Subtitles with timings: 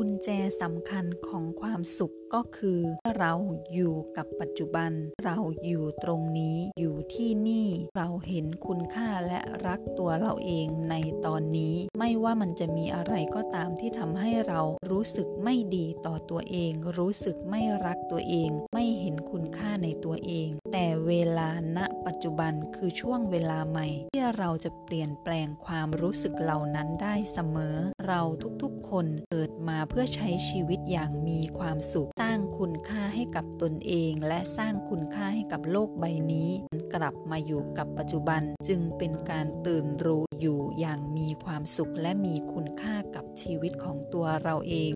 [0.00, 0.28] กุญแจ
[0.62, 2.80] สำคัญของความสุขก็คือ
[3.18, 3.32] เรา
[3.72, 4.90] อยู่กับปัจจุบัน
[5.24, 6.96] เราอยู่ตรงนี้อยู่
[7.96, 10.94] เราเห็นคุณค่าและรักตัวเราเองใน
[11.26, 14.60] ตอนนี้ ไม่ว่ามันจะมีอะไรก็ตามที่ทำให้เรา
[14.90, 27.76] รู้สึกไม่ดีต่อตัวเอง รู้สึกไม่รักตัวเอง ไม่เห็นคุณค่าในตัวเอง แต่เวลาณปัจจุบันคือช่วงเวลาใหม่ ที่เราจะเปลี่ยนแปลงความรู้สึกเหล่านั้นได้เสมอ
[28.06, 28.20] เรา
[28.62, 36.50] ทุกๆคนเกิดมาเพื่อใช้ชีวิตอย่างมีความสุข สร้างคุณค่าให้กับตนเอง และสร้างคุณค่าให้กับโลกใบนี้
[36.96, 44.84] กลับมาอยู่กับปัจจุบันจึงเป็นการตื่นรู้อยู่อย่างมีความสุขและมีคุณค่ากับชีวิตของตัวเราเอง